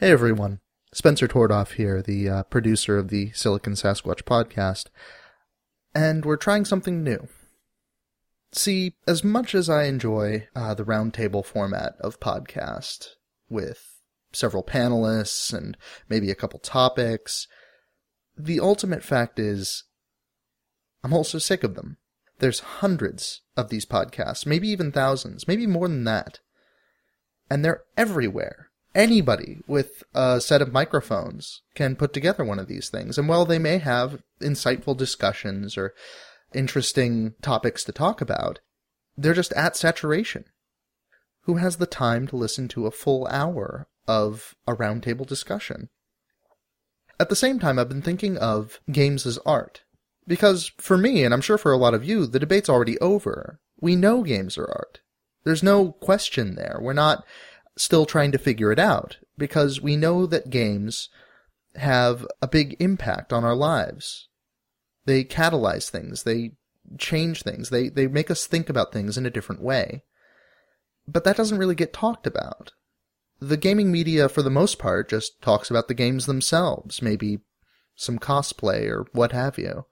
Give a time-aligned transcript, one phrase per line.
[0.00, 0.60] Hey everyone,
[0.94, 4.86] Spencer Tordoff here, the uh, producer of the Silicon Sasquatch podcast,
[5.94, 7.28] and we're trying something new.
[8.50, 13.08] See, as much as I enjoy uh, the roundtable format of podcast
[13.50, 14.00] with
[14.32, 15.76] several panelists and
[16.08, 17.46] maybe a couple topics,
[18.38, 19.84] the ultimate fact is
[21.04, 21.98] I'm also sick of them.
[22.38, 26.40] There's hundreds of these podcasts, maybe even thousands, maybe more than that.
[27.50, 32.88] And they're everywhere anybody with a set of microphones can put together one of these
[32.88, 33.18] things.
[33.18, 35.94] And while they may have insightful discussions or
[36.54, 38.60] interesting topics to talk about,
[39.16, 40.44] they're just at saturation.
[41.42, 45.88] Who has the time to listen to a full hour of a roundtable discussion?
[47.18, 49.82] At the same time, I've been thinking of games as art.
[50.26, 53.58] Because for me, and I'm sure for a lot of you, the debate's already over.
[53.80, 55.00] We know games are art.
[55.44, 56.78] There's no question there.
[56.80, 57.24] We're not
[57.80, 61.08] still trying to figure it out because we know that games
[61.76, 64.28] have a big impact on our lives.
[65.06, 66.52] They catalyze things, they
[66.98, 70.02] change things, they, they make us think about things in a different way.
[71.08, 72.72] But that doesn't really get talked about.
[73.40, 77.38] The gaming media, for the most part, just talks about the games themselves, maybe
[77.94, 79.86] some cosplay or what have you.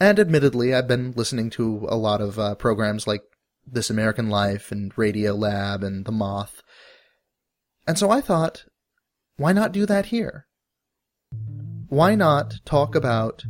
[0.00, 3.22] And admittedly, I've been listening to a lot of uh, programs like
[3.66, 6.62] this American Life and Radiolab and The Moth.
[7.86, 8.64] And so I thought,
[9.36, 10.46] why not do that here?
[11.88, 13.44] Why not talk about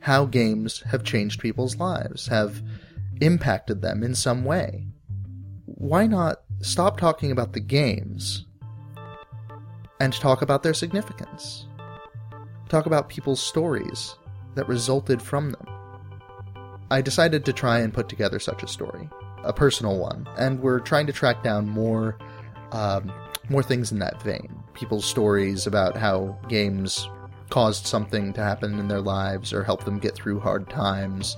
[0.00, 2.62] how games have changed people's lives, have
[3.20, 4.86] impacted them in some way?
[5.64, 8.46] Why not stop talking about the games
[10.00, 11.66] and talk about their significance?
[12.68, 14.16] Talk about people's stories
[14.54, 15.66] that resulted from them.
[16.90, 19.08] I decided to try and put together such a story
[19.44, 22.18] a personal one, and we're trying to track down more
[22.72, 23.12] um,
[23.48, 24.62] more things in that vein.
[24.74, 27.08] People's stories about how games
[27.50, 31.36] caused something to happen in their lives or helped them get through hard times.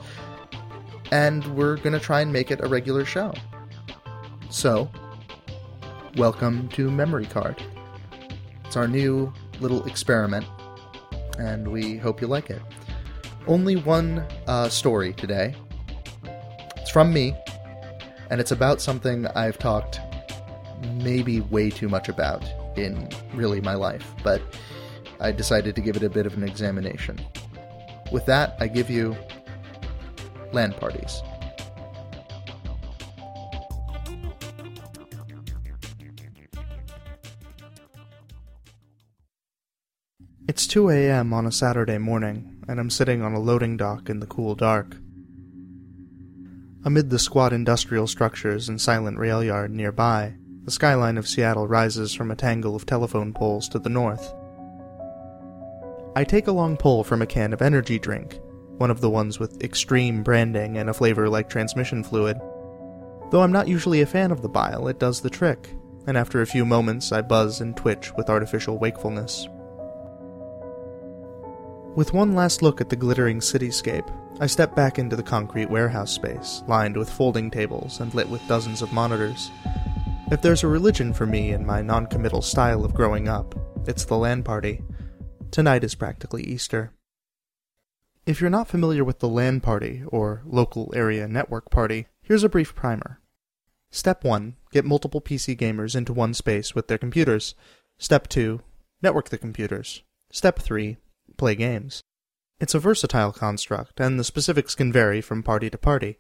[1.11, 3.33] And we're going to try and make it a regular show.
[4.51, 4.91] So,
[6.17, 7.63] welcome to Memory Card.
[8.65, 10.47] It's our new little experiment,
[11.39, 12.63] and we hope you like it.
[13.47, 15.55] Only one uh, story today.
[16.77, 17.35] It's from me,
[18.31, 20.01] and it's about something I've talked
[20.95, 22.45] maybe way too much about
[22.77, 24.43] in really my life, but
[25.21, 27.21] I decided to give it a bit of an examination.
[28.13, 29.17] With that, I give you
[30.53, 31.23] LAN parties.
[40.47, 41.35] It's 2 a.m.
[41.35, 44.97] on a Saturday morning, and I'm sitting on a loading dock in the cool dark.
[46.89, 52.15] Amid the squat industrial structures and silent rail yard nearby, the skyline of Seattle rises
[52.15, 54.33] from a tangle of telephone poles to the north.
[56.17, 58.41] I take a long pull from a can of energy drink,
[58.79, 62.39] one of the ones with extreme branding and a flavor like transmission fluid.
[63.31, 65.69] Though I'm not usually a fan of the bile, it does the trick,
[66.07, 69.47] and after a few moments I buzz and twitch with artificial wakefulness.
[71.99, 74.09] With one last look at the glittering cityscape,
[74.41, 78.47] I step back into the concrete warehouse space, lined with folding tables and lit with
[78.47, 79.51] dozens of monitors.
[80.31, 83.57] If there's a religion for me in my noncommittal style of growing up,
[83.89, 84.81] it's the LAN party.
[85.51, 86.93] Tonight is practically Easter.
[88.27, 92.49] If you're not familiar with the LAN party, or local area network party, here's a
[92.49, 93.21] brief primer.
[93.91, 97.57] Step 1 Get multiple PC gamers into one space with their computers.
[97.99, 98.61] Step 2
[99.03, 100.05] Network the computers.
[100.31, 100.99] Step 3
[101.39, 102.03] Play games.
[102.61, 106.19] It's a versatile construct, and the specifics can vary from party to party.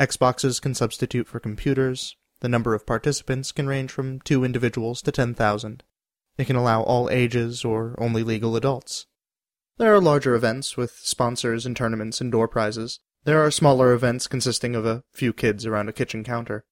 [0.00, 2.16] Xboxes can substitute for computers.
[2.40, 5.84] The number of participants can range from two individuals to 10,000.
[6.36, 9.06] It can allow all ages or only legal adults.
[9.78, 12.98] There are larger events with sponsors and tournaments and door prizes.
[13.24, 16.64] There are smaller events consisting of a few kids around a kitchen counter.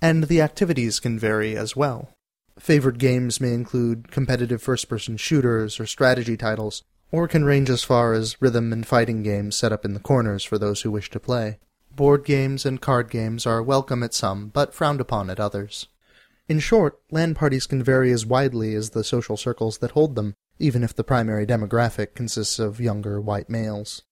[0.00, 2.14] And the activities can vary as well.
[2.58, 7.84] Favored games may include competitive first person shooters or strategy titles, or can range as
[7.84, 11.10] far as rhythm and fighting games set up in the corners for those who wish
[11.10, 11.58] to play.
[11.94, 15.88] Board games and card games are welcome at some, but frowned upon at others.
[16.48, 20.34] In short, LAN parties can vary as widely as the social circles that hold them,
[20.58, 24.02] even if the primary demographic consists of younger white males.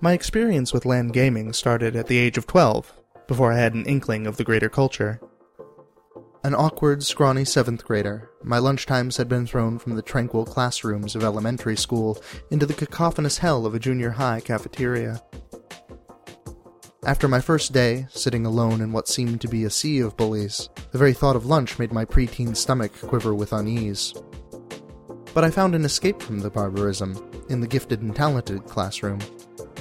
[0.00, 2.92] My experience with LAN gaming started at the age of 12,
[3.26, 5.20] before I had an inkling of the greater culture.
[6.44, 11.24] An awkward, scrawny seventh grader, my lunchtimes had been thrown from the tranquil classrooms of
[11.24, 15.20] elementary school into the cacophonous hell of a junior high cafeteria.
[17.04, 20.68] After my first day, sitting alone in what seemed to be a sea of bullies,
[20.92, 24.14] the very thought of lunch made my preteen stomach quiver with unease.
[25.34, 27.16] But I found an escape from the barbarism
[27.48, 29.20] in the gifted and talented classroom.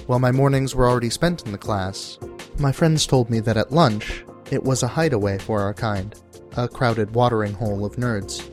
[0.06, 2.18] While my mornings were already spent in the class,
[2.59, 6.15] my friends told me that at lunch, it was a hideaway for our kind,
[6.57, 8.51] a crowded watering hole of nerds.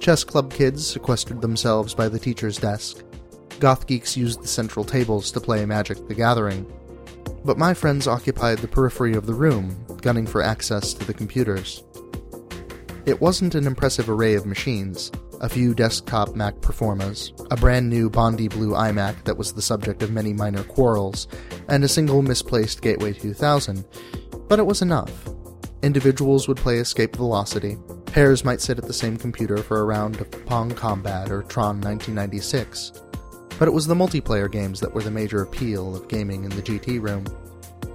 [0.00, 3.04] Chess club kids sequestered themselves by the teacher's desk.
[3.58, 6.64] Goth geeks used the central tables to play Magic the Gathering.
[7.44, 11.82] But my friends occupied the periphery of the room, gunning for access to the computers.
[13.04, 15.10] It wasn't an impressive array of machines,
[15.40, 20.02] a few desktop Mac Performas, a brand new Bondi Blue iMac that was the subject
[20.02, 21.26] of many minor quarrels,
[21.68, 23.84] and a single misplaced Gateway 2000,
[24.48, 25.28] but it was enough.
[25.82, 30.20] Individuals would play Escape Velocity, pairs might sit at the same computer for a round
[30.20, 33.00] of Pong Combat or Tron 1996,
[33.60, 36.62] but it was the multiplayer games that were the major appeal of gaming in the
[36.62, 37.24] GT room.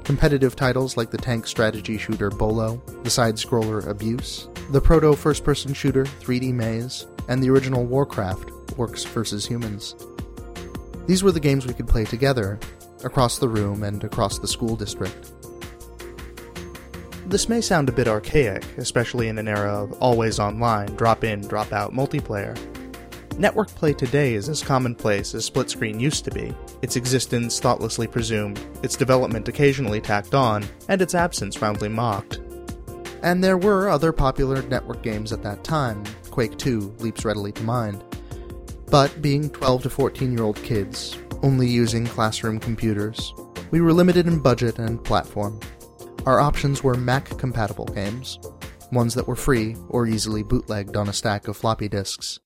[0.05, 5.43] Competitive titles like the tank strategy shooter Bolo, the side scroller Abuse, the proto first
[5.43, 8.47] person shooter 3D Maze, and the original Warcraft,
[8.77, 9.45] Orcs vs.
[9.45, 9.95] Humans.
[11.05, 12.61] These were the games we could play together,
[13.03, 15.33] across the room and across the school district.
[17.25, 21.39] This may sound a bit archaic, especially in an era of always online, drop in,
[21.47, 22.57] drop out multiplayer.
[23.37, 28.07] Network play today is as commonplace as split screen used to be, its existence thoughtlessly
[28.07, 32.41] presumed, its development occasionally tacked on, and its absence roundly mocked.
[33.23, 37.63] And there were other popular network games at that time, Quake 2 leaps readily to
[37.63, 38.03] mind.
[38.87, 43.33] But being 12 to 14 year old kids, only using classroom computers,
[43.71, 45.59] we were limited in budget and platform.
[46.25, 48.39] Our options were Mac compatible games,
[48.93, 52.39] ones that were free or easily bootlegged on a stack of floppy disks.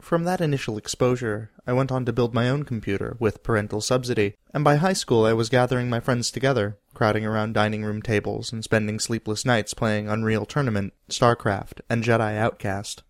[0.00, 4.36] From that initial exposure, I went on to build my own computer with parental subsidy,
[4.54, 8.52] and by high school I was gathering my friends together, crowding around dining room tables
[8.52, 13.02] and spending sleepless nights playing Unreal Tournament, StarCraft, and Jedi Outcast.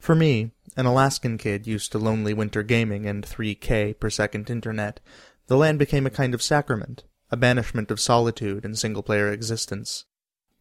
[0.00, 4.98] For me, an Alaskan kid used to lonely winter gaming and 3K per second internet,
[5.46, 10.04] the LAN became a kind of sacrament, a banishment of solitude and single player existence.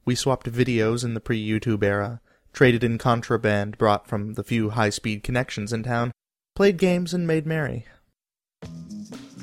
[0.05, 2.21] We swapped videos in the pre YouTube era,
[2.53, 6.11] traded in contraband brought from the few high speed connections in town,
[6.55, 7.85] played games, and made merry.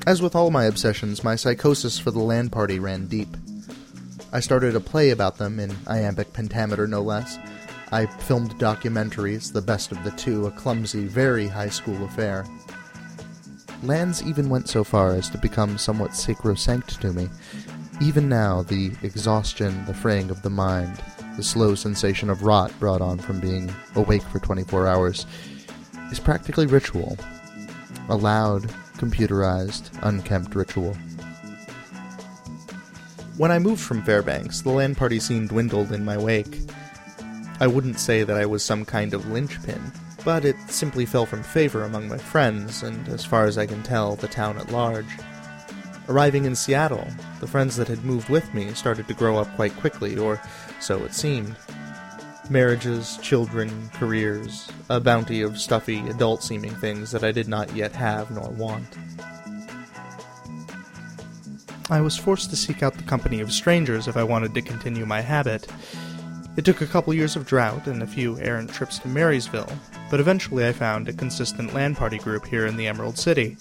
[0.06, 3.36] As with all my obsessions, my psychosis for the LAN party ran deep.
[4.32, 7.38] I started a play about them in iambic pentameter, no less.
[7.90, 12.44] I filmed documentaries, the best of the two, a clumsy, very high school affair.
[13.82, 17.28] LANs even went so far as to become somewhat sacrosanct to me.
[18.00, 21.02] Even now, the exhaustion, the fraying of the mind,
[21.36, 25.26] the slow sensation of rot brought on from being awake for 24 hours,
[26.10, 27.16] is practically ritual.
[28.08, 28.62] A loud,
[28.96, 30.94] computerized, unkempt ritual.
[33.36, 36.58] When I moved from Fairbanks, the LAN party scene dwindled in my wake.
[37.60, 39.92] I wouldn't say that I was some kind of linchpin,
[40.26, 43.84] but it simply fell from favor among my friends, and as far as I can
[43.84, 45.06] tell, the town at large.
[46.08, 47.06] Arriving in Seattle,
[47.38, 50.42] the friends that had moved with me started to grow up quite quickly, or
[50.80, 51.54] so it seemed.
[52.50, 57.92] Marriages, children, careers, a bounty of stuffy, adult seeming things that I did not yet
[57.92, 58.98] have nor want.
[61.88, 65.06] I was forced to seek out the company of strangers if I wanted to continue
[65.06, 65.68] my habit.
[66.56, 69.70] It took a couple years of drought and a few errant trips to Marysville,
[70.10, 73.56] but eventually I found a consistent LAN party group here in the Emerald City.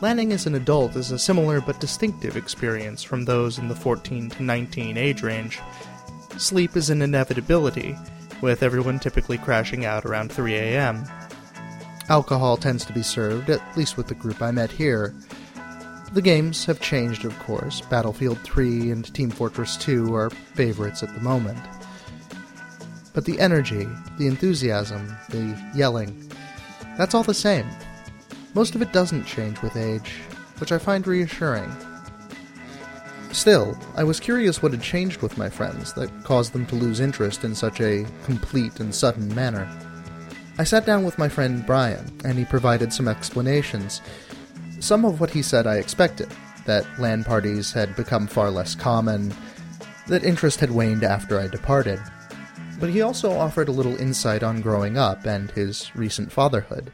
[0.00, 4.30] Landing as an adult is a similar but distinctive experience from those in the 14
[4.30, 5.58] to 19 age range.
[6.36, 7.96] Sleep is an inevitability,
[8.40, 11.04] with everyone typically crashing out around 3 a.m.
[12.08, 15.14] Alcohol tends to be served, at least with the group I met here.
[16.12, 17.82] The games have changed, of course.
[17.82, 21.58] Battlefield 3 and Team Fortress 2 are favorites at the moment.
[23.18, 26.30] But the energy, the enthusiasm, the yelling,
[26.96, 27.66] that's all the same.
[28.54, 30.20] Most of it doesn't change with age,
[30.58, 31.68] which I find reassuring.
[33.32, 37.00] Still, I was curious what had changed with my friends that caused them to lose
[37.00, 39.68] interest in such a complete and sudden manner.
[40.56, 44.00] I sat down with my friend Brian, and he provided some explanations.
[44.78, 46.28] Some of what he said I expected
[46.66, 49.34] that LAN parties had become far less common,
[50.06, 52.00] that interest had waned after I departed.
[52.78, 56.92] But he also offered a little insight on growing up and his recent fatherhood.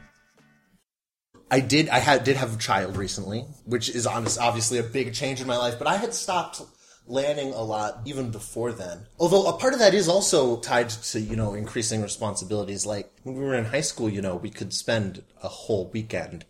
[1.51, 5.13] I did I had did have a child recently, which is honest, obviously a big
[5.13, 6.61] change in my life, but I had stopped
[7.07, 9.05] landing a lot even before then.
[9.19, 12.85] Although a part of that is also tied to, you know, increasing responsibilities.
[12.85, 16.45] Like when we were in high school, you know, we could spend a whole weekend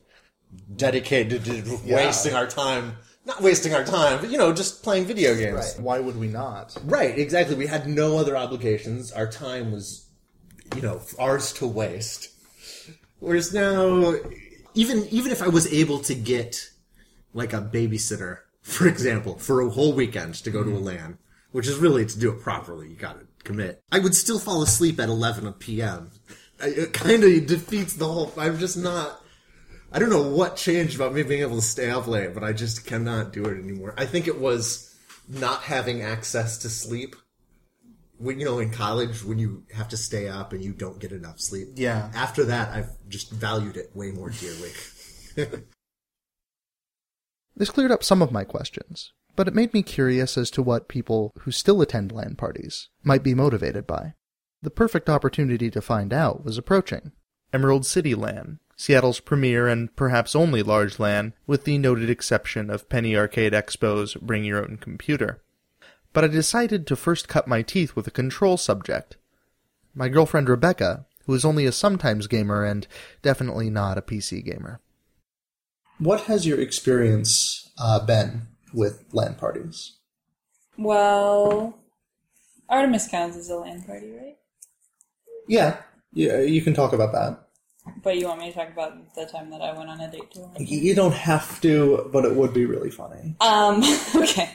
[0.74, 1.98] dedicated to Yeah.
[1.98, 5.76] wasting our time not wasting our time, but you know, just playing video games.
[5.80, 6.78] Why would we not?
[6.84, 7.56] Right, exactly.
[7.56, 9.12] We had no other obligations.
[9.12, 10.08] Our time was,
[10.76, 12.30] you know, ours to waste.
[13.20, 14.16] Whereas now,
[14.76, 16.70] even even if I was able to get
[17.34, 20.86] like a babysitter, for example, for a whole weekend to go to a mm-hmm.
[20.86, 21.18] LAN,
[21.52, 23.82] which is really to do it properly, you gotta commit.
[23.92, 26.12] I would still fall asleep at 11 p.m.
[26.60, 28.32] It kind of defeats the whole.
[28.38, 29.22] I'm just not.
[29.96, 32.52] I don't know what changed about me being able to stay up late, but I
[32.52, 33.94] just cannot do it anymore.
[33.98, 34.94] I think it was
[35.30, 37.16] not having access to sleep.
[38.18, 41.14] When you know in college when you have to stay up and you don't get
[41.14, 41.70] enough sleep.
[41.76, 42.12] Yeah.
[42.14, 44.72] After that, I've just valued it way more dearly.
[47.58, 50.90] This cleared up some of my questions, but it made me curious as to what
[50.90, 54.14] people who still attend LAN parties might be motivated by.
[54.62, 57.14] The perfect opportunity to find out was approaching.
[57.54, 62.90] Emerald City LAN, Seattle's premier and perhaps only large LAN, with the noted exception of
[62.90, 65.42] Penny Arcade Expo's Bring Your Own Computer.
[66.12, 69.18] But I decided to first cut my teeth with a control subject.
[69.94, 72.86] My girlfriend Rebecca, who is only a sometimes gamer and
[73.22, 74.82] definitely not a PC gamer.
[75.98, 79.94] What has your experience uh, been with LAN parties?
[80.78, 81.80] Well,
[82.68, 84.38] Artemis counts as a LAN party, right?
[85.48, 85.78] Yeah,
[86.14, 87.45] yeah, you can talk about that.
[88.02, 90.32] But you want me to talk about the time that I went on a date
[90.32, 93.36] to a You don't have to, but it would be really funny.
[93.40, 93.84] Um,
[94.16, 94.52] okay.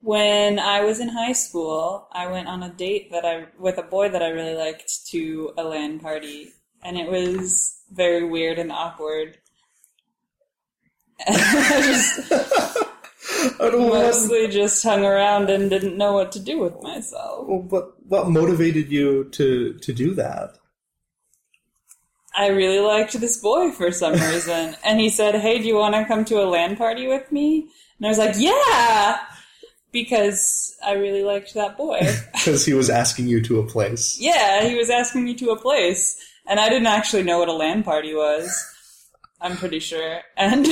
[0.00, 3.82] When I was in high school, I went on a date that I with a
[3.82, 6.52] boy that I really liked to a LAN party,
[6.84, 9.38] and it was very weird and awkward.
[11.26, 11.32] I
[11.82, 12.32] just
[13.60, 17.46] I don't mostly just hung around and didn't know what to do with myself.
[17.46, 20.58] What what motivated you to to do that?
[22.38, 25.96] I really liked this boy for some reason, and he said, "Hey, do you want
[25.96, 27.68] to come to a LAN party with me?"
[27.98, 29.18] And I was like, "Yeah."
[29.90, 32.00] Because I really liked that boy.
[32.32, 34.18] Because he was asking you to a place.
[34.20, 36.16] Yeah, he was asking me to a place,
[36.46, 38.48] and I didn't actually know what a LAN party was.
[39.40, 40.66] I'm pretty sure, and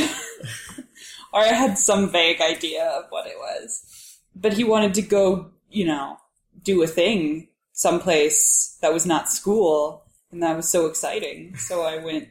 [1.33, 4.19] or I had some vague idea of what it was.
[4.37, 6.19] But he wanted to go, you know,
[6.63, 10.06] do a thing someplace that was not school,
[10.37, 11.57] and that was so exciting.
[11.57, 12.29] So I went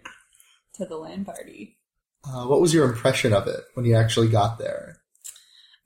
[0.76, 1.80] to the LAN party.
[2.24, 4.98] Uh, what was your impression of it when you actually got there?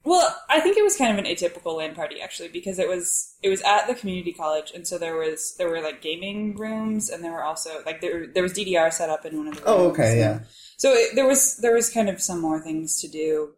[0.03, 3.35] Well, I think it was kind of an atypical LAN party actually because it was
[3.41, 7.09] it was at the community college, and so there was there were like gaming rooms,
[7.09, 9.61] and there were also like there there was DDR set up in one of the
[9.61, 9.69] rooms.
[9.69, 10.39] Oh, okay, yeah.
[10.75, 13.51] So it, there was there was kind of some more things to do.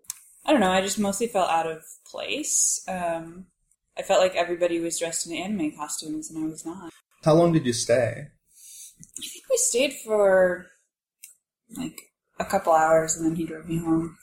[0.46, 0.72] I don't know.
[0.72, 2.84] I just mostly felt out of place.
[2.88, 3.48] Um,
[3.98, 6.91] I felt like everybody was dressed in anime costumes, and I was not.
[7.24, 8.27] How long did you stay?
[9.17, 10.67] I think we stayed for
[11.77, 12.00] like
[12.39, 14.17] a couple hours, and then he drove me home.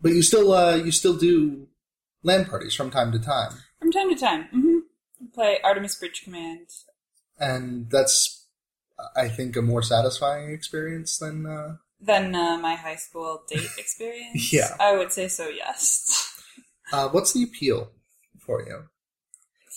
[0.00, 1.68] But you still uh, you still do
[2.22, 5.26] LAN parties from time to time, From time to time, mm-hmm.
[5.34, 6.68] play Artemis Bridge Command.
[7.38, 8.46] and that's
[9.16, 11.46] I think a more satisfying experience than.
[11.46, 11.76] Uh...
[12.00, 14.52] than uh, my high school date experience.
[14.52, 14.76] Yeah.
[14.80, 15.48] I would say so.
[15.48, 16.28] Yes.
[16.92, 17.90] Uh, what's the appeal
[18.38, 18.82] for you?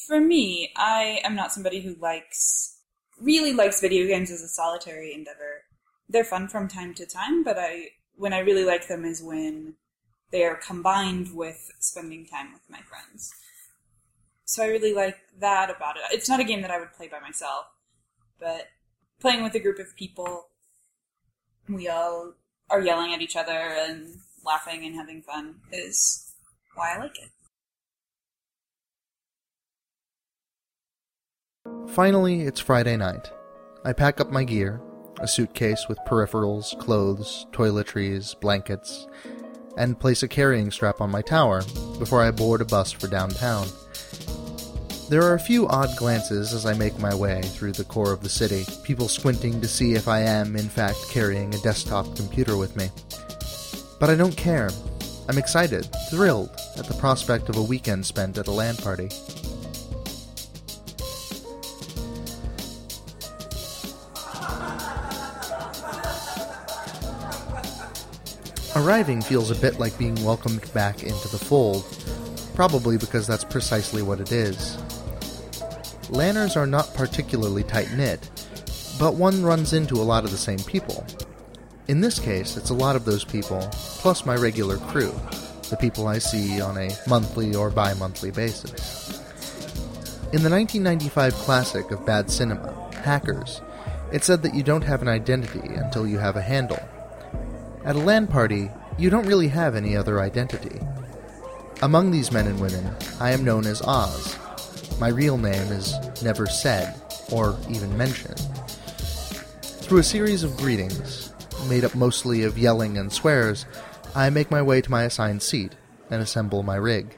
[0.05, 2.74] For me, I am not somebody who likes
[3.21, 5.63] really likes video games as a solitary endeavor.
[6.09, 9.75] They're fun from time to time, but I when I really like them is when
[10.31, 13.33] they are combined with spending time with my friends.
[14.45, 16.03] So I really like that about it.
[16.11, 17.65] It's not a game that I would play by myself,
[18.39, 18.67] but
[19.19, 20.47] playing with a group of people,
[21.67, 22.33] we all
[22.69, 26.33] are yelling at each other and laughing and having fun is
[26.75, 27.29] why I like it.
[31.95, 33.31] Finally, it's Friday night.
[33.85, 34.81] I pack up my gear
[35.21, 39.07] a suitcase with peripherals, clothes, toiletries, blankets,
[39.77, 41.61] and place a carrying strap on my tower
[41.97, 43.67] before I board a bus for downtown.
[45.07, 48.21] There are a few odd glances as I make my way through the core of
[48.21, 52.57] the city, people squinting to see if I am, in fact, carrying a desktop computer
[52.57, 52.89] with me.
[54.01, 54.69] But I don't care.
[55.29, 59.07] I'm excited, thrilled at the prospect of a weekend spent at a LAN party.
[68.75, 71.85] Arriving feels a bit like being welcomed back into the fold,
[72.55, 74.75] probably because that's precisely what it is.
[76.09, 78.29] Lanners are not particularly tight knit,
[78.99, 81.05] but one runs into a lot of the same people.
[81.87, 85.13] In this case, it's a lot of those people, plus my regular crew,
[85.69, 89.21] the people I see on a monthly or bi monthly basis.
[90.33, 92.73] In the 1995 classic of bad cinema,
[93.05, 93.61] Hackers,
[94.11, 96.79] it said that you don't have an identity until you have a handle.
[97.85, 100.81] At a LAN party, you don't really have any other identity.
[101.83, 104.35] Among these men and women, I am known as Oz.
[104.99, 106.99] My real name is never said
[107.31, 108.39] or even mentioned.
[109.61, 111.31] Through a series of greetings,
[111.69, 113.67] made up mostly of yelling and swears,
[114.15, 115.75] I make my way to my assigned seat
[116.09, 117.15] and assemble my rig.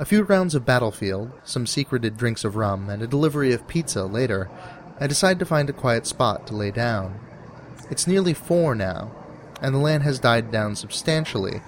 [0.00, 4.04] A few rounds of battlefield, some secreted drinks of rum, and a delivery of pizza
[4.04, 4.48] later,
[4.98, 7.20] I decide to find a quiet spot to lay down.
[7.90, 9.10] It's nearly four now,
[9.60, 11.60] and the LAN has died down substantially,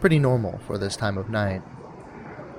[0.00, 1.62] pretty normal for this time of night.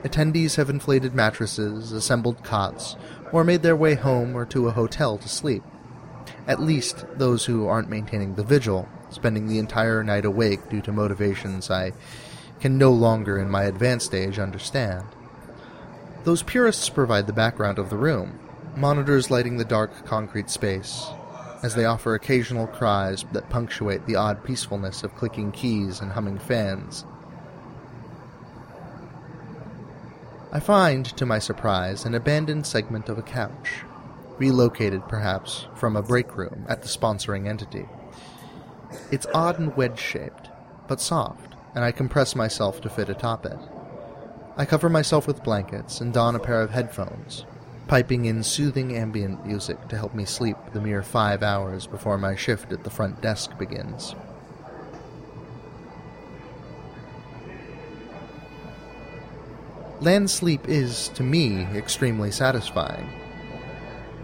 [0.01, 2.95] Attendees have inflated mattresses, assembled cots,
[3.31, 5.61] or made their way home or to a hotel to sleep.
[6.47, 10.91] At least those who aren't maintaining the vigil, spending the entire night awake due to
[10.91, 11.93] motivations I
[12.59, 15.05] can no longer in my advanced age understand.
[16.29, 18.37] Those purists provide the background of the room,
[18.75, 21.07] monitors lighting the dark concrete space,
[21.63, 26.37] as they offer occasional cries that punctuate the odd peacefulness of clicking keys and humming
[26.37, 27.03] fans.
[30.51, 33.81] I find, to my surprise, an abandoned segment of a couch,
[34.37, 37.89] relocated perhaps from a break room at the sponsoring entity.
[39.09, 40.51] It's odd and wedge shaped,
[40.87, 43.57] but soft, and I compress myself to fit atop it.
[44.59, 47.45] I cover myself with blankets and don a pair of headphones,
[47.87, 52.35] piping in soothing ambient music to help me sleep the mere five hours before my
[52.35, 54.15] shift at the front desk begins.
[60.01, 63.09] LAN sleep is, to me, extremely satisfying.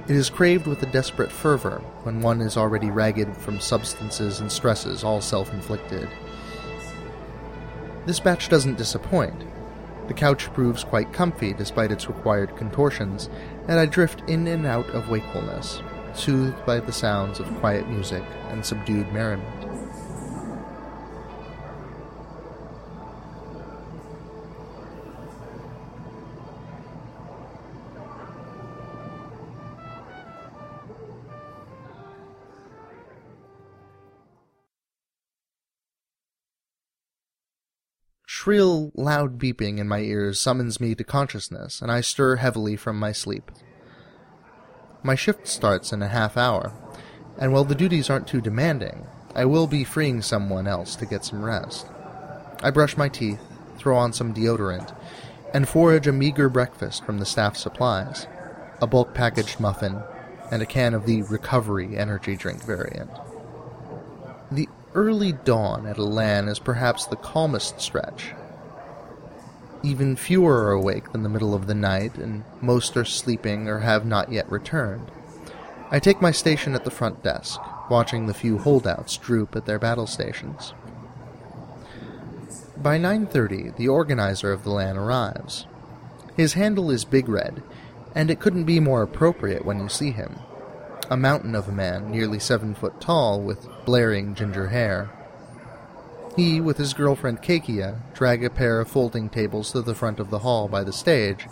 [0.09, 4.51] It is craved with a desperate fervor when one is already ragged from substances and
[4.51, 6.09] stresses all self inflicted.
[8.05, 9.41] This batch doesn't disappoint,
[10.07, 13.29] the couch proves quite comfy despite its required contortions,
[13.67, 15.81] and I drift in and out of wakefulness,
[16.13, 19.64] soothed by the sounds of quiet music and subdued merriment.
[38.45, 42.99] Shrill, loud beeping in my ears summons me to consciousness, and I stir heavily from
[42.99, 43.49] my sleep.
[45.01, 46.71] My shift starts in a half hour,
[47.39, 51.25] and while the duties aren't too demanding, I will be freeing someone else to get
[51.25, 51.87] some rest.
[52.61, 53.41] I brush my teeth,
[53.79, 54.95] throw on some deodorant,
[55.51, 58.27] and forage a meager breakfast from the staff supplies
[58.79, 60.03] a bulk packaged muffin,
[60.51, 63.09] and a can of the recovery energy drink variant.
[64.51, 68.33] The early dawn at Elan is perhaps the calmest stretch.
[69.83, 73.79] Even fewer are awake than the middle of the night, and most are sleeping or
[73.79, 75.11] have not yet returned.
[75.91, 79.77] I take my station at the front desk, watching the few holdouts droop at their
[79.77, 80.73] battle stations.
[82.77, 85.67] By 9:30, the organizer of the LAN arrives.
[86.35, 87.61] His handle is Big Red,
[88.15, 90.39] and it couldn't be more appropriate when you see him
[91.09, 95.09] a mountain of a man, nearly seven foot tall, with blaring ginger hair.
[96.35, 100.29] He, with his girlfriend Kekia, drag a pair of folding tables to the front of
[100.29, 101.47] the hall by the stage,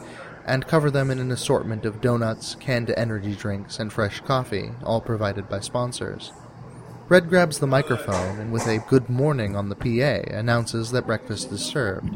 [0.45, 4.99] and cover them in an assortment of donuts, canned energy drinks, and fresh coffee, all
[4.99, 6.33] provided by sponsors.
[7.07, 11.51] Red grabs the microphone and, with a good morning on the PA, announces that breakfast
[11.51, 12.15] is served.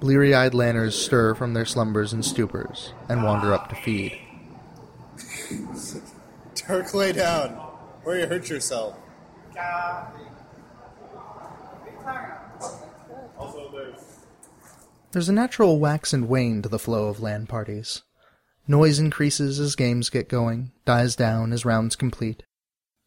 [0.00, 4.20] Bleary eyed lanners stir from their slumbers and stupors and wander up to feed.
[6.54, 7.50] Turk, lay down.
[8.02, 8.96] Where you hurt yourself.
[15.12, 18.02] There's a natural wax and wane to the flow of LAN parties.
[18.68, 22.42] Noise increases as games get going, dies down as rounds complete.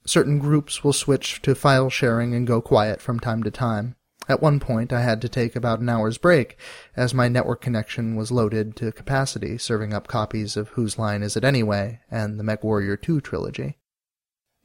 [0.05, 3.95] Certain groups will switch to file sharing and go quiet from time to time.
[4.27, 6.55] At one point, I had to take about an hour's break,
[6.95, 11.35] as my network connection was loaded to capacity, serving up copies of Whose Line Is
[11.35, 13.79] It Anyway and the MechWarrior 2 trilogy.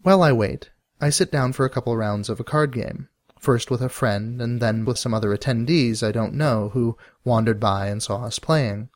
[0.03, 0.70] While I wait,
[1.01, 4.42] I sit down for a couple rounds of a card game, first with a friend
[4.42, 8.38] and then with some other attendees I don't know who wandered by and saw us
[8.38, 8.90] playing.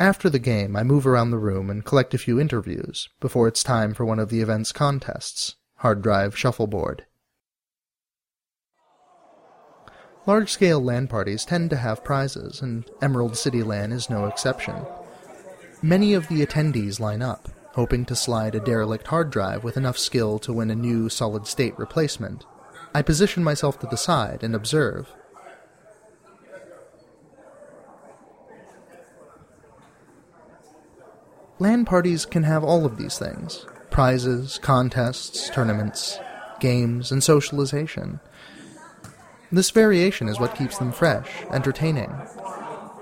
[0.00, 3.64] After the game, I move around the room and collect a few interviews before it's
[3.64, 7.04] time for one of the event's contests, Hard Drive Shuffleboard.
[10.24, 14.86] Large scale LAN parties tend to have prizes, and Emerald City LAN is no exception.
[15.82, 19.98] Many of the attendees line up, hoping to slide a derelict hard drive with enough
[19.98, 22.44] skill to win a new solid state replacement.
[22.94, 25.12] I position myself to the side and observe.
[31.60, 36.20] LAN parties can have all of these things prizes, contests, tournaments,
[36.60, 38.20] games, and socialization.
[39.50, 42.10] This variation is what keeps them fresh, entertaining.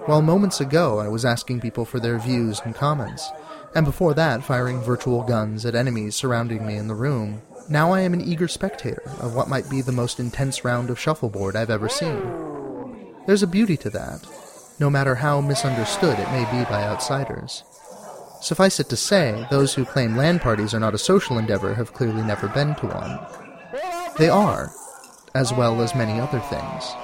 [0.06, 3.28] While moments ago I was asking people for their views and comments,
[3.74, 8.00] and before that firing virtual guns at enemies surrounding me in the room, now I
[8.00, 11.68] am an eager spectator of what might be the most intense round of shuffleboard I've
[11.68, 12.22] ever seen.
[13.26, 14.26] There's a beauty to that,
[14.78, 17.64] no matter how misunderstood it may be by outsiders.
[18.40, 21.92] Suffice it to say, those who claim LAN parties are not a social endeavor have
[21.92, 23.18] clearly never been to one.
[24.18, 24.70] They are,
[25.34, 26.94] as well as many other things.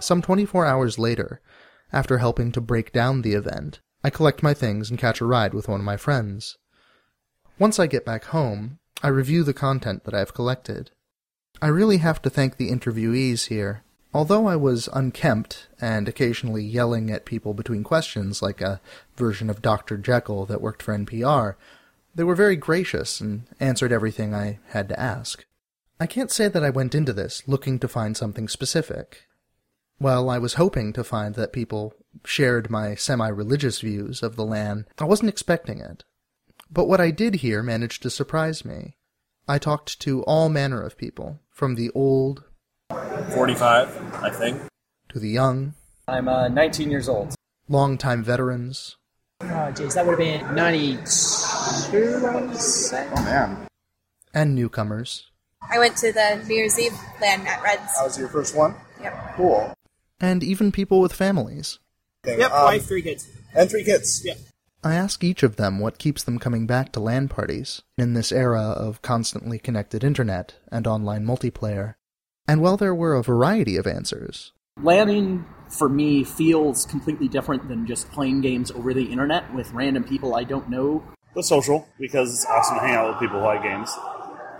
[0.00, 1.40] Some 24 hours later,
[1.92, 5.54] after helping to break down the event, I collect my things and catch a ride
[5.54, 6.56] with one of my friends.
[7.58, 10.92] Once I get back home, I review the content that I've collected.
[11.60, 13.82] I really have to thank the interviewees here.
[14.14, 18.80] Although I was unkempt and occasionally yelling at people between questions like a
[19.16, 19.98] version of Dr.
[19.98, 21.56] Jekyll that worked for NPR,
[22.14, 25.44] they were very gracious and answered everything I had to ask.
[26.00, 29.26] I can't say that I went into this looking to find something specific.
[29.98, 31.92] While I was hoping to find that people
[32.24, 36.04] shared my semi-religious views of the LAN, I wasn't expecting it.
[36.70, 38.96] But what I did hear managed to surprise me.
[39.46, 42.44] I talked to all manner of people, from the old
[43.32, 44.60] 45, I think.
[45.10, 45.74] to the young,
[46.06, 47.34] I'm uh, 19 years old.
[47.68, 48.96] longtime veterans,
[49.40, 53.08] Oh, geez, that would have been 92, I would say.
[53.14, 53.66] Oh man,
[54.34, 55.30] and newcomers,
[55.70, 57.94] I went to the New Year's Eve LAN at Reds.
[57.96, 58.74] that was your first one.
[59.02, 59.34] Yep.
[59.36, 59.74] Cool.
[60.20, 61.78] and even people with families.
[62.24, 62.40] Thing.
[62.40, 63.28] Yep, Um, wife, three kids.
[63.54, 64.22] and three kids.
[64.24, 64.34] Yeah.
[64.82, 68.32] I ask each of them what keeps them coming back to LAN parties in this
[68.32, 71.94] era of constantly connected internet and online multiplayer.
[72.48, 77.86] And while there were a variety of answers, Landing for me feels completely different than
[77.86, 81.04] just playing games over the internet with random people I don't know.
[81.34, 83.94] The social, because it's awesome to hang out with people who like games.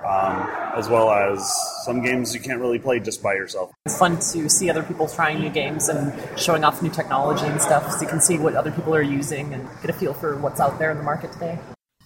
[0.07, 1.51] Um, as well as
[1.85, 3.73] some games you can't really play just by yourself.
[3.85, 7.61] It's fun to see other people trying new games and showing off new technology and
[7.61, 10.37] stuff so you can see what other people are using and get a feel for
[10.37, 11.59] what's out there in the market today.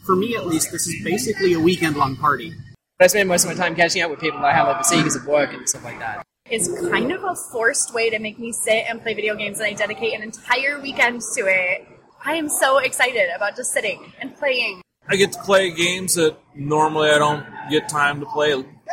[0.06, 2.54] For me, at least, this is basically a weekend long party.
[3.02, 5.16] I spend most of my time catching up with people that I have overseas because
[5.16, 6.24] of work and stuff like that.
[6.50, 9.66] Is kind of a forced way to make me sit and play video games, and
[9.66, 11.88] I dedicate an entire weekend to it.
[12.24, 14.82] I am so excited about just sitting and playing.
[15.08, 18.52] I get to play games that normally I don't get time to play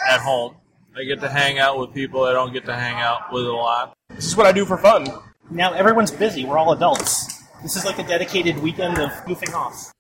[0.10, 0.56] at home.
[0.98, 3.52] I get to hang out with people I don't get to hang out with a
[3.52, 3.94] lot.
[4.10, 5.08] This is what I do for fun.
[5.52, 7.44] Now everyone's busy, we're all adults.
[7.62, 9.92] This is like a dedicated weekend of goofing off.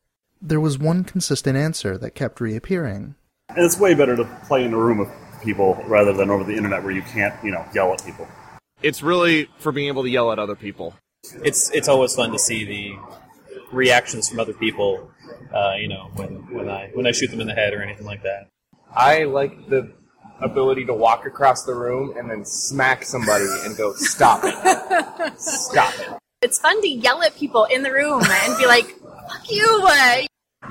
[0.41, 3.15] there was one consistent answer that kept reappearing.
[3.49, 5.09] And it's way better to play in a room with
[5.41, 8.27] people rather than over the internet where you can't, you know, yell at people.
[8.81, 10.95] It's really for being able to yell at other people.
[11.43, 12.95] It's it's always fun to see the
[13.71, 15.11] reactions from other people.
[15.53, 18.05] Uh, you know, when when I when I shoot them in the head or anything
[18.05, 18.47] like that.
[18.95, 19.93] I like the
[20.41, 25.39] ability to walk across the room and then smack somebody and go, "Stop it!
[25.39, 26.09] Stop it!"
[26.41, 28.95] It's fun to yell at people in the room and be like,
[29.29, 29.89] "Fuck you!"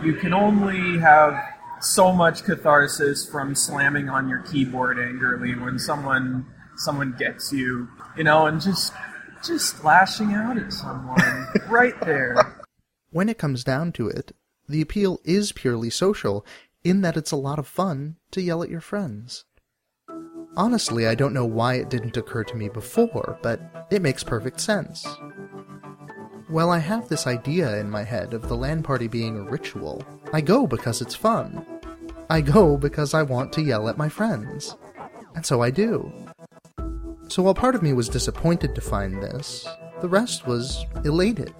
[0.02, 1.34] You can only have
[1.80, 8.24] so much catharsis from slamming on your keyboard angrily when someone someone gets you, you
[8.24, 8.92] know, and just
[9.44, 12.36] just lashing out at someone right there.
[13.10, 14.32] When it comes down to it,
[14.68, 16.44] the appeal is purely social
[16.84, 19.44] in that it's a lot of fun to yell at your friends.
[20.56, 23.60] Honestly, I don't know why it didn't occur to me before, but
[23.90, 25.06] it makes perfect sense.
[26.50, 30.02] Well, I have this idea in my head of the LAN party being a ritual.
[30.32, 31.66] I go because it's fun.
[32.30, 34.74] I go because I want to yell at my friends.
[35.34, 36.10] And so I do.
[37.28, 39.68] So while part of me was disappointed to find this,
[40.00, 41.54] the rest was elated.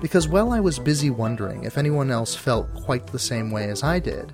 [0.00, 3.82] Because while I was busy wondering if anyone else felt quite the same way as
[3.82, 4.32] I did,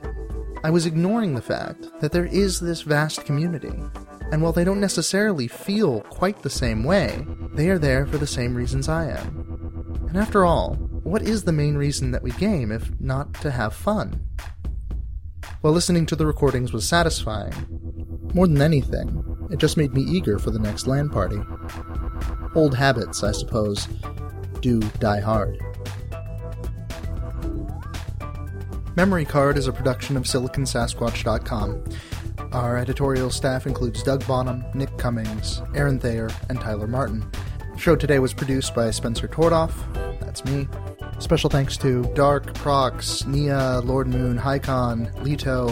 [0.64, 3.72] I was ignoring the fact that there is this vast community.
[4.32, 8.26] And while they don't necessarily feel quite the same way, they are there for the
[8.26, 9.45] same reasons I am.
[10.08, 13.74] And after all, what is the main reason that we game if not to have
[13.74, 14.20] fun?
[15.60, 17.52] While listening to the recordings was satisfying,
[18.34, 21.38] more than anything, it just made me eager for the next LAN party.
[22.54, 23.88] Old habits, I suppose,
[24.60, 25.58] do die hard.
[28.96, 31.84] Memory Card is a production of SiliconSasquatch.com.
[32.52, 37.30] Our editorial staff includes Doug Bonham, Nick Cummings, Aaron Thayer, and Tyler Martin.
[37.76, 39.72] Show today was produced by Spencer Tordoff.
[40.20, 40.68] That's me.
[41.18, 45.68] Special thanks to Dark, Prox, Nia, Lord Moon, Hycon, Leto,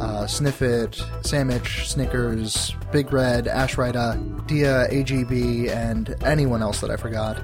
[0.00, 7.42] uh, Sniffit, Samich, Snickers, Big Red, Ashrita, Dia, AGB, and anyone else that I forgot.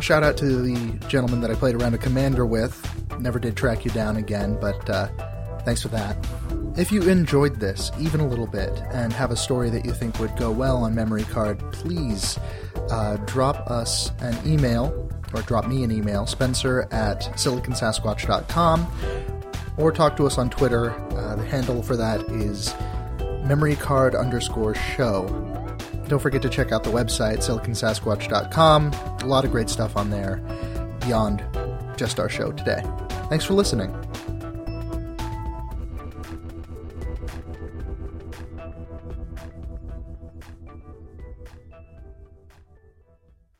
[0.00, 2.78] Shout out to the gentleman that I played around a commander with.
[3.18, 5.08] Never did track you down again, but uh,
[5.60, 6.16] thanks for that.
[6.76, 10.18] If you enjoyed this even a little bit and have a story that you think
[10.18, 12.38] would go well on Memory Card, please
[12.90, 18.86] uh, drop us an email or drop me an email, spencer at siliconsasquatch.com,
[19.76, 20.92] or talk to us on Twitter.
[21.16, 22.72] Uh, the handle for that is
[23.44, 25.26] memorycard underscore show.
[26.08, 28.92] Don't forget to check out the website, siliconsasquatch.com.
[28.92, 30.36] A lot of great stuff on there
[31.00, 31.42] beyond
[31.96, 32.82] just our show today.
[33.28, 33.92] Thanks for listening.